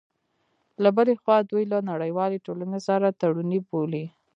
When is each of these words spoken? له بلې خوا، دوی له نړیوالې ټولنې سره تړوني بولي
له 0.83 0.89
بلې 0.97 1.15
خوا، 1.21 1.37
دوی 1.51 1.63
له 1.73 1.79
نړیوالې 1.89 2.43
ټولنې 2.45 2.79
سره 2.87 3.07
تړوني 3.21 3.59
بولي 3.69 4.05